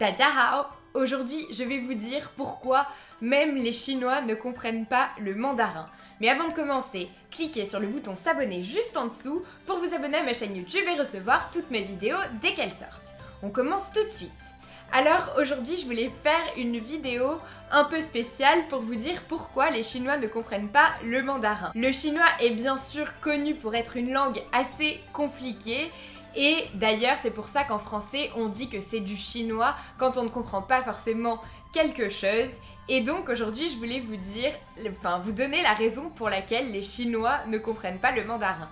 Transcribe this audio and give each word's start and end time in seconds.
Hao 0.00 0.66
Aujourd'hui, 0.94 1.46
je 1.52 1.64
vais 1.64 1.78
vous 1.78 1.94
dire 1.94 2.32
pourquoi 2.36 2.86
même 3.20 3.54
les 3.56 3.72
Chinois 3.72 4.20
ne 4.20 4.34
comprennent 4.34 4.86
pas 4.86 5.08
le 5.20 5.34
mandarin. 5.34 5.86
Mais 6.20 6.28
avant 6.28 6.48
de 6.48 6.52
commencer, 6.52 7.08
cliquez 7.30 7.64
sur 7.64 7.78
le 7.78 7.86
bouton 7.86 8.16
s'abonner 8.16 8.62
juste 8.62 8.96
en 8.96 9.06
dessous 9.06 9.42
pour 9.66 9.78
vous 9.78 9.94
abonner 9.94 10.18
à 10.18 10.24
ma 10.24 10.32
chaîne 10.32 10.56
YouTube 10.56 10.84
et 10.88 10.98
recevoir 10.98 11.50
toutes 11.52 11.70
mes 11.70 11.82
vidéos 11.82 12.16
dès 12.40 12.54
qu'elles 12.54 12.72
sortent. 12.72 13.14
On 13.42 13.50
commence 13.50 13.92
tout 13.92 14.02
de 14.02 14.08
suite. 14.08 14.32
Alors 14.90 15.34
aujourd'hui, 15.38 15.76
je 15.76 15.84
voulais 15.84 16.10
faire 16.22 16.54
une 16.56 16.78
vidéo 16.78 17.38
un 17.70 17.84
peu 17.84 18.00
spéciale 18.00 18.66
pour 18.70 18.80
vous 18.80 18.94
dire 18.94 19.22
pourquoi 19.28 19.70
les 19.70 19.82
Chinois 19.82 20.16
ne 20.16 20.26
comprennent 20.26 20.70
pas 20.70 20.88
le 21.04 21.22
mandarin. 21.22 21.72
Le 21.74 21.92
chinois 21.92 22.24
est 22.40 22.50
bien 22.50 22.78
sûr 22.78 23.06
connu 23.20 23.54
pour 23.54 23.74
être 23.74 23.98
une 23.98 24.12
langue 24.12 24.40
assez 24.52 24.98
compliquée 25.12 25.90
et 26.40 26.68
d'ailleurs, 26.74 27.16
c'est 27.20 27.32
pour 27.32 27.48
ça 27.48 27.64
qu'en 27.64 27.80
français, 27.80 28.30
on 28.36 28.46
dit 28.46 28.68
que 28.68 28.80
c'est 28.80 29.00
du 29.00 29.16
chinois 29.16 29.74
quand 29.98 30.16
on 30.18 30.22
ne 30.22 30.28
comprend 30.28 30.62
pas 30.62 30.84
forcément 30.84 31.42
quelque 31.72 32.08
chose. 32.10 32.48
Et 32.88 33.00
donc 33.00 33.28
aujourd'hui, 33.28 33.68
je 33.68 33.76
voulais 33.76 33.98
vous 33.98 34.16
dire, 34.16 34.52
enfin 34.88 35.18
vous 35.18 35.32
donner 35.32 35.60
la 35.62 35.72
raison 35.72 36.10
pour 36.10 36.28
laquelle 36.28 36.70
les 36.70 36.82
Chinois 36.82 37.38
ne 37.48 37.58
comprennent 37.58 37.98
pas 37.98 38.12
le 38.12 38.22
mandarin. 38.22 38.68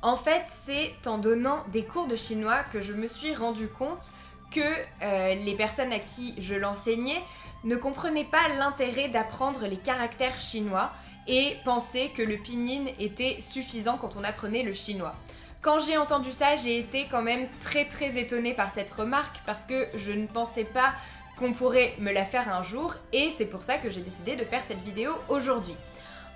En 0.00 0.16
fait, 0.16 0.44
c'est 0.48 0.94
en 1.06 1.18
donnant 1.18 1.62
des 1.72 1.84
cours 1.84 2.06
de 2.06 2.16
chinois 2.16 2.62
que 2.72 2.80
je 2.80 2.94
me 2.94 3.06
suis 3.06 3.34
rendu 3.34 3.68
compte 3.68 4.10
que 4.50 4.60
euh, 5.02 5.34
les 5.34 5.54
personnes 5.56 5.92
à 5.92 5.98
qui 5.98 6.34
je 6.38 6.54
l'enseignais 6.54 7.22
ne 7.64 7.76
comprenaient 7.76 8.24
pas 8.24 8.48
l'intérêt 8.58 9.10
d'apprendre 9.10 9.66
les 9.66 9.76
caractères 9.76 10.40
chinois 10.40 10.90
et 11.26 11.58
pensaient 11.66 12.08
que 12.16 12.22
le 12.22 12.38
pinyin 12.38 12.86
était 12.98 13.42
suffisant 13.42 13.98
quand 13.98 14.16
on 14.16 14.24
apprenait 14.24 14.62
le 14.62 14.72
chinois. 14.72 15.14
Quand 15.64 15.78
j'ai 15.78 15.96
entendu 15.96 16.30
ça, 16.30 16.56
j'ai 16.56 16.78
été 16.78 17.06
quand 17.10 17.22
même 17.22 17.48
très 17.62 17.86
très 17.86 18.18
étonnée 18.18 18.52
par 18.52 18.70
cette 18.70 18.90
remarque 18.90 19.40
parce 19.46 19.64
que 19.64 19.86
je 19.96 20.12
ne 20.12 20.26
pensais 20.26 20.64
pas 20.64 20.92
qu'on 21.38 21.54
pourrait 21.54 21.94
me 21.98 22.12
la 22.12 22.26
faire 22.26 22.54
un 22.54 22.62
jour 22.62 22.94
et 23.14 23.30
c'est 23.30 23.46
pour 23.46 23.64
ça 23.64 23.78
que 23.78 23.88
j'ai 23.88 24.02
décidé 24.02 24.36
de 24.36 24.44
faire 24.44 24.62
cette 24.62 24.82
vidéo 24.82 25.12
aujourd'hui. 25.30 25.74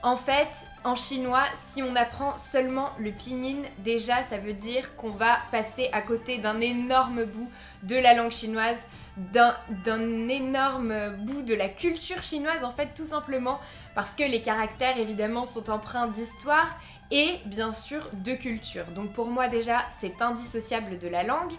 En 0.03 0.17
fait, 0.17 0.49
en 0.85 0.95
chinois, 0.95 1.43
si 1.57 1.83
on 1.83 1.97
apprend 1.97 2.39
seulement 2.39 2.91
le 3.01 3.11
pinyin, 3.11 3.65
déjà 3.79 4.23
ça 4.23 4.39
veut 4.39 4.53
dire 4.53 4.95
qu'on 4.95 5.11
va 5.11 5.39
passer 5.51 5.89
à 5.93 6.03
côté 6.03 6.39
d'un 6.39 6.61
énorme 6.61 7.25
bout 7.25 7.51
de 7.83 7.97
la 7.97 8.15
langue 8.15 8.31
chinoise, 8.31 8.87
d'un 9.17 10.29
énorme 10.29 11.17
bout 11.25 11.43
de 11.43 11.55
la 11.55 11.69
culture 11.69 12.23
chinoise 12.23 12.63
en 12.63 12.71
fait 12.71 12.95
tout 12.95 13.07
simplement 13.07 13.59
parce 13.97 14.15
que 14.15 14.23
les 14.23 14.41
caractères 14.41 14.99
évidemment 14.99 15.47
sont 15.47 15.69
empreints 15.69 16.07
d'histoire 16.07 16.79
et 17.11 17.41
bien 17.47 17.75
sûr 17.75 18.09
de 18.13 18.35
culture. 18.35 18.85
Donc 18.95 19.13
pour 19.13 19.27
moi 19.27 19.49
déjà 19.49 19.81
c'est 19.99 20.23
indissociable 20.23 21.01
de 21.01 21.09
la 21.09 21.25
langue. 21.25 21.53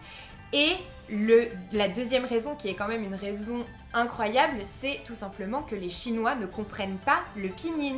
Et 0.54 0.76
la 1.72 1.90
deuxième 1.90 2.26
raison 2.26 2.56
qui 2.56 2.70
est 2.70 2.74
quand 2.74 2.88
même 2.88 3.04
une 3.04 3.16
raison 3.16 3.66
incroyable, 3.94 4.58
c'est 4.64 5.02
tout 5.06 5.16
simplement 5.16 5.64
que 5.64 5.76
les 5.76 5.90
Chinois 5.90 6.36
ne 6.36 6.46
comprennent 6.46 6.98
pas 6.98 7.20
le 7.36 7.50
pinyin. 7.50 7.98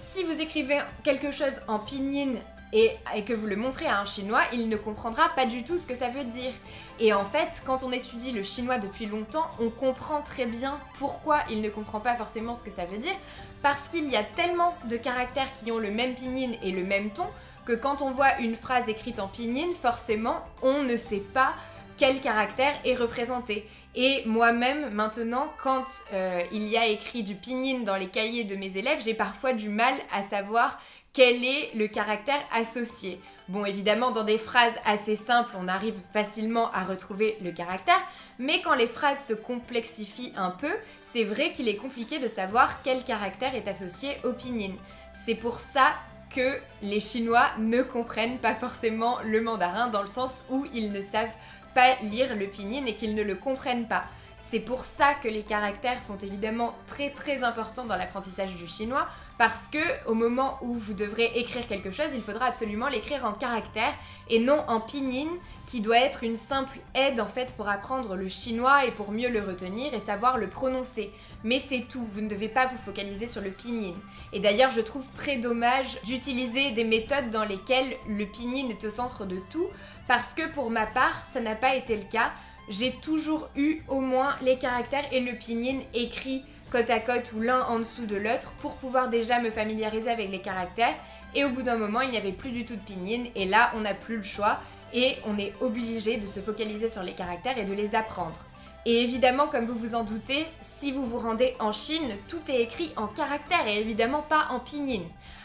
Si 0.00 0.24
vous 0.24 0.40
écrivez 0.40 0.78
quelque 1.04 1.30
chose 1.30 1.60
en 1.68 1.78
pinyin 1.78 2.34
et, 2.72 2.90
que 3.26 3.32
vous 3.32 3.46
le 3.46 3.56
montrez 3.56 3.86
à 3.86 4.00
un 4.00 4.04
chinois, 4.04 4.42
il 4.52 4.68
ne 4.68 4.76
comprendra 4.76 5.28
pas 5.30 5.46
du 5.46 5.62
tout 5.62 5.78
ce 5.78 5.86
que 5.86 5.94
ça 5.94 6.08
veut 6.08 6.24
dire. 6.24 6.52
Et 7.00 7.12
en 7.12 7.24
fait, 7.24 7.62
quand 7.64 7.82
on 7.82 7.92
étudie 7.92 8.32
le 8.32 8.42
chinois 8.42 8.78
depuis 8.78 9.06
longtemps, 9.06 9.46
on 9.60 9.70
comprend 9.70 10.22
très 10.22 10.46
bien 10.46 10.78
pourquoi 10.98 11.40
il 11.50 11.60
ne 11.60 11.68
comprend 11.68 12.00
pas 12.00 12.14
forcément 12.16 12.54
ce 12.54 12.62
que 12.62 12.70
ça 12.70 12.84
veut 12.84 12.98
dire, 12.98 13.14
parce 13.62 13.88
qu'il 13.88 14.08
y 14.08 14.16
a 14.16 14.24
tellement 14.24 14.74
de 14.88 14.96
caractères 14.96 15.52
qui 15.52 15.70
ont 15.70 15.78
le 15.78 15.90
même 15.90 16.14
pinyin 16.14 16.52
et 16.62 16.72
le 16.72 16.84
même 16.84 17.10
ton, 17.10 17.26
que 17.64 17.72
quand 17.72 18.02
on 18.02 18.10
voit 18.10 18.38
une 18.40 18.54
phrase 18.54 18.88
écrite 18.88 19.20
en 19.20 19.28
pinyin, 19.28 19.72
forcément, 19.80 20.36
on 20.62 20.82
ne 20.82 20.96
sait 20.96 21.24
pas 21.34 21.52
quel 21.96 22.20
caractère 22.20 22.74
est 22.84 22.94
représenté. 22.94 23.66
Et 23.94 24.22
moi-même, 24.26 24.90
maintenant, 24.90 25.52
quand 25.62 25.84
euh, 26.12 26.40
il 26.52 26.66
y 26.66 26.76
a 26.76 26.86
écrit 26.86 27.22
du 27.22 27.34
pinyin 27.34 27.80
dans 27.80 27.96
les 27.96 28.08
cahiers 28.08 28.44
de 28.44 28.54
mes 28.56 28.76
élèves, 28.76 29.00
j'ai 29.02 29.14
parfois 29.14 29.54
du 29.54 29.68
mal 29.68 29.94
à 30.12 30.22
savoir 30.22 30.78
quel 31.14 31.42
est 31.44 31.74
le 31.74 31.88
caractère 31.88 32.42
associé. 32.52 33.18
Bon, 33.48 33.64
évidemment, 33.64 34.10
dans 34.10 34.24
des 34.24 34.36
phrases 34.36 34.74
assez 34.84 35.16
simples, 35.16 35.54
on 35.56 35.66
arrive 35.66 35.94
facilement 36.12 36.70
à 36.72 36.84
retrouver 36.84 37.38
le 37.42 37.52
caractère, 37.52 38.02
mais 38.38 38.60
quand 38.60 38.74
les 38.74 38.86
phrases 38.86 39.24
se 39.26 39.32
complexifient 39.32 40.34
un 40.36 40.50
peu, 40.50 40.72
c'est 41.00 41.24
vrai 41.24 41.52
qu'il 41.52 41.68
est 41.68 41.76
compliqué 41.76 42.18
de 42.18 42.28
savoir 42.28 42.82
quel 42.82 43.02
caractère 43.02 43.54
est 43.54 43.66
associé 43.66 44.10
au 44.24 44.32
pinyin. 44.32 44.74
C'est 45.14 45.36
pour 45.36 45.58
ça 45.58 45.94
que 46.28 46.58
les 46.82 47.00
Chinois 47.00 47.48
ne 47.58 47.82
comprennent 47.82 48.38
pas 48.38 48.54
forcément 48.54 49.16
le 49.24 49.40
mandarin 49.40 49.88
dans 49.88 50.02
le 50.02 50.08
sens 50.08 50.44
où 50.50 50.66
ils 50.74 50.92
ne 50.92 51.00
savent 51.00 51.32
pas 51.76 51.96
lire 52.00 52.34
le 52.34 52.46
pinyin 52.46 52.86
et 52.86 52.94
qu'ils 52.94 53.14
ne 53.14 53.22
le 53.22 53.34
comprennent 53.34 53.86
pas. 53.86 54.04
C'est 54.48 54.60
pour 54.60 54.84
ça 54.84 55.14
que 55.14 55.26
les 55.26 55.42
caractères 55.42 56.04
sont 56.04 56.18
évidemment 56.18 56.72
très 56.86 57.10
très 57.10 57.42
importants 57.42 57.84
dans 57.84 57.96
l'apprentissage 57.96 58.54
du 58.54 58.68
chinois 58.68 59.08
parce 59.38 59.66
que 59.66 60.08
au 60.08 60.14
moment 60.14 60.58
où 60.62 60.74
vous 60.74 60.94
devrez 60.94 61.32
écrire 61.34 61.66
quelque 61.66 61.90
chose, 61.90 62.14
il 62.14 62.22
faudra 62.22 62.46
absolument 62.46 62.86
l'écrire 62.86 63.24
en 63.24 63.32
caractères 63.32 63.94
et 64.30 64.38
non 64.38 64.62
en 64.68 64.80
pinyin 64.80 65.28
qui 65.66 65.80
doit 65.80 65.98
être 65.98 66.22
une 66.22 66.36
simple 66.36 66.78
aide 66.94 67.18
en 67.18 67.26
fait 67.26 67.54
pour 67.56 67.68
apprendre 67.68 68.14
le 68.14 68.28
chinois 68.28 68.84
et 68.84 68.92
pour 68.92 69.10
mieux 69.10 69.30
le 69.30 69.40
retenir 69.40 69.92
et 69.94 69.98
savoir 69.98 70.38
le 70.38 70.48
prononcer. 70.48 71.10
Mais 71.42 71.58
c'est 71.58 71.86
tout, 71.88 72.06
vous 72.12 72.20
ne 72.20 72.28
devez 72.28 72.48
pas 72.48 72.66
vous 72.66 72.78
focaliser 72.78 73.26
sur 73.26 73.42
le 73.42 73.50
pinyin. 73.50 73.94
Et 74.32 74.38
d'ailleurs, 74.38 74.70
je 74.70 74.80
trouve 74.80 75.08
très 75.16 75.38
dommage 75.38 76.00
d'utiliser 76.04 76.70
des 76.70 76.84
méthodes 76.84 77.30
dans 77.32 77.44
lesquelles 77.44 77.96
le 78.08 78.26
pinyin 78.26 78.68
est 78.70 78.84
au 78.84 78.90
centre 78.90 79.24
de 79.24 79.40
tout 79.50 79.66
parce 80.06 80.34
que 80.34 80.48
pour 80.52 80.70
ma 80.70 80.86
part, 80.86 81.26
ça 81.26 81.40
n'a 81.40 81.56
pas 81.56 81.74
été 81.74 81.96
le 81.96 82.04
cas 82.04 82.30
j'ai 82.68 82.92
toujours 83.02 83.48
eu 83.56 83.82
au 83.88 84.00
moins 84.00 84.36
les 84.42 84.58
caractères 84.58 85.04
et 85.12 85.20
le 85.20 85.32
pinyin 85.32 85.80
écrit 85.94 86.44
côte 86.70 86.90
à 86.90 86.98
côte 86.98 87.32
ou 87.36 87.40
l'un 87.40 87.60
en 87.62 87.78
dessous 87.78 88.06
de 88.06 88.16
l'autre 88.16 88.52
pour 88.60 88.74
pouvoir 88.76 89.08
déjà 89.08 89.40
me 89.40 89.50
familiariser 89.50 90.10
avec 90.10 90.30
les 90.30 90.40
caractères. 90.40 90.94
Et 91.34 91.44
au 91.44 91.50
bout 91.50 91.62
d'un 91.62 91.76
moment, 91.76 92.00
il 92.00 92.10
n'y 92.10 92.16
avait 92.16 92.32
plus 92.32 92.50
du 92.50 92.64
tout 92.64 92.74
de 92.74 92.80
pinyin 92.80 93.26
et 93.34 93.46
là, 93.46 93.70
on 93.76 93.80
n'a 93.80 93.94
plus 93.94 94.16
le 94.16 94.22
choix 94.22 94.58
et 94.92 95.16
on 95.26 95.38
est 95.38 95.52
obligé 95.60 96.16
de 96.16 96.26
se 96.26 96.40
focaliser 96.40 96.88
sur 96.88 97.02
les 97.02 97.12
caractères 97.12 97.58
et 97.58 97.64
de 97.64 97.72
les 97.72 97.94
apprendre. 97.94 98.44
Et 98.84 99.02
évidemment, 99.02 99.48
comme 99.48 99.66
vous 99.66 99.78
vous 99.78 99.94
en 99.94 100.04
doutez, 100.04 100.46
si 100.62 100.92
vous 100.92 101.04
vous 101.04 101.18
rendez 101.18 101.54
en 101.58 101.72
Chine, 101.72 102.16
tout 102.28 102.40
est 102.48 102.62
écrit 102.62 102.92
en 102.96 103.08
caractères 103.08 103.66
et 103.66 103.80
évidemment 103.80 104.22
pas 104.22 104.46
en 104.50 104.60
pinyin. 104.60 105.02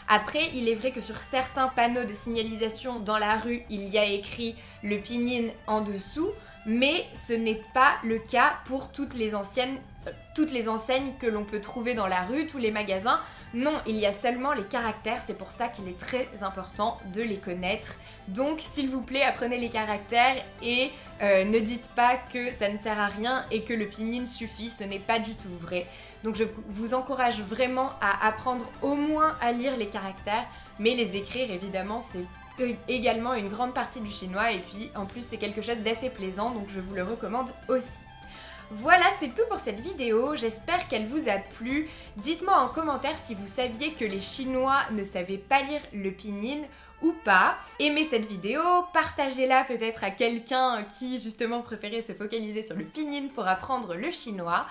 Après, 0.08 0.50
il 0.54 0.68
est 0.68 0.74
vrai 0.74 0.92
que 0.92 1.00
sur 1.00 1.20
certains 1.22 1.68
panneaux 1.68 2.04
de 2.04 2.12
signalisation 2.12 3.00
dans 3.00 3.18
la 3.18 3.36
rue, 3.36 3.62
il 3.68 3.88
y 3.88 3.98
a 3.98 4.04
écrit 4.04 4.54
le 4.82 4.98
pinyin 4.98 5.50
en 5.66 5.80
dessous 5.80 6.30
mais 6.66 7.06
ce 7.14 7.32
n'est 7.32 7.62
pas 7.74 7.96
le 8.04 8.18
cas 8.18 8.54
pour 8.64 8.92
toutes 8.92 9.14
les 9.14 9.34
anciennes 9.34 9.78
euh, 10.06 10.10
toutes 10.34 10.50
les 10.50 10.68
enseignes 10.68 11.12
que 11.20 11.26
l'on 11.26 11.44
peut 11.44 11.60
trouver 11.60 11.94
dans 11.94 12.06
la 12.06 12.22
rue, 12.22 12.46
tous 12.46 12.58
les 12.58 12.70
magasins. 12.70 13.20
Non, 13.54 13.74
il 13.86 13.96
y 13.96 14.06
a 14.06 14.12
seulement 14.12 14.52
les 14.52 14.64
caractères, 14.64 15.22
c'est 15.24 15.36
pour 15.36 15.50
ça 15.50 15.68
qu'il 15.68 15.86
est 15.88 15.98
très 15.98 16.26
important 16.40 16.98
de 17.14 17.22
les 17.22 17.36
connaître. 17.36 17.94
Donc 18.28 18.60
s'il 18.60 18.88
vous 18.88 19.02
plaît, 19.02 19.22
apprenez 19.22 19.58
les 19.58 19.68
caractères 19.68 20.36
et 20.62 20.90
euh, 21.22 21.44
ne 21.44 21.58
dites 21.58 21.86
pas 21.90 22.16
que 22.16 22.50
ça 22.50 22.70
ne 22.70 22.76
sert 22.76 22.98
à 22.98 23.08
rien 23.08 23.44
et 23.50 23.62
que 23.62 23.74
le 23.74 23.86
pinyin 23.86 24.24
suffit, 24.24 24.70
ce 24.70 24.84
n'est 24.84 24.98
pas 24.98 25.18
du 25.18 25.34
tout 25.34 25.54
vrai. 25.60 25.86
Donc 26.24 26.36
je 26.36 26.44
vous 26.68 26.94
encourage 26.94 27.40
vraiment 27.42 27.90
à 28.00 28.26
apprendre 28.26 28.64
au 28.80 28.94
moins 28.94 29.36
à 29.40 29.52
lire 29.52 29.76
les 29.76 29.88
caractères, 29.88 30.46
mais 30.78 30.94
les 30.94 31.16
écrire 31.16 31.50
évidemment 31.50 32.00
c'est 32.00 32.24
également 32.88 33.34
une 33.34 33.48
grande 33.48 33.74
partie 33.74 34.00
du 34.00 34.10
chinois 34.10 34.52
et 34.52 34.60
puis 34.60 34.90
en 34.94 35.06
plus 35.06 35.24
c'est 35.26 35.38
quelque 35.38 35.62
chose 35.62 35.78
d'assez 35.78 36.10
plaisant 36.10 36.50
donc 36.50 36.66
je 36.74 36.80
vous 36.80 36.94
le 36.94 37.02
recommande 37.02 37.50
aussi. 37.68 38.00
Voilà, 38.74 39.04
c'est 39.20 39.34
tout 39.34 39.46
pour 39.50 39.58
cette 39.58 39.80
vidéo, 39.80 40.34
j'espère 40.34 40.88
qu'elle 40.88 41.04
vous 41.04 41.28
a 41.28 41.38
plu. 41.56 41.90
Dites-moi 42.16 42.56
en 42.56 42.68
commentaire 42.68 43.18
si 43.18 43.34
vous 43.34 43.46
saviez 43.46 43.92
que 43.92 44.04
les 44.06 44.20
Chinois 44.20 44.80
ne 44.92 45.04
savaient 45.04 45.36
pas 45.36 45.60
lire 45.62 45.82
le 45.92 46.10
pinyin 46.10 46.62
ou 47.02 47.12
pas. 47.24 47.56
Aimez 47.80 48.04
cette 48.04 48.24
vidéo, 48.24 48.62
partagez-la 48.94 49.64
peut-être 49.64 50.04
à 50.04 50.10
quelqu'un 50.10 50.84
qui 50.84 51.20
justement 51.20 51.60
préférait 51.60 52.00
se 52.00 52.12
focaliser 52.12 52.62
sur 52.62 52.76
le 52.76 52.84
pinyin 52.84 53.28
pour 53.34 53.46
apprendre 53.46 53.94
le 53.94 54.10
chinois. 54.10 54.64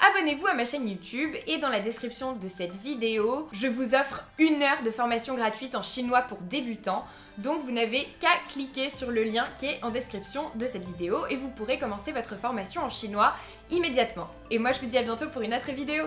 Abonnez-vous 0.00 0.46
à 0.46 0.54
ma 0.54 0.64
chaîne 0.64 0.88
YouTube 0.88 1.34
et 1.46 1.58
dans 1.58 1.68
la 1.68 1.80
description 1.80 2.34
de 2.34 2.48
cette 2.48 2.76
vidéo, 2.76 3.48
je 3.52 3.66
vous 3.66 3.94
offre 3.94 4.22
une 4.38 4.62
heure 4.62 4.82
de 4.84 4.90
formation 4.90 5.34
gratuite 5.34 5.74
en 5.74 5.82
chinois 5.82 6.22
pour 6.22 6.38
débutants. 6.38 7.04
Donc 7.38 7.62
vous 7.62 7.72
n'avez 7.72 8.06
qu'à 8.20 8.28
cliquer 8.50 8.90
sur 8.90 9.10
le 9.10 9.24
lien 9.24 9.46
qui 9.58 9.66
est 9.66 9.82
en 9.82 9.90
description 9.90 10.50
de 10.56 10.66
cette 10.66 10.84
vidéo 10.84 11.26
et 11.30 11.36
vous 11.36 11.48
pourrez 11.48 11.78
commencer 11.78 12.12
votre 12.12 12.36
formation 12.36 12.82
en 12.82 12.90
chinois 12.90 13.34
immédiatement. 13.70 14.28
Et 14.50 14.58
moi 14.58 14.72
je 14.72 14.80
vous 14.80 14.86
dis 14.86 14.98
à 14.98 15.02
bientôt 15.02 15.28
pour 15.30 15.42
une 15.42 15.54
autre 15.54 15.72
vidéo. 15.72 16.04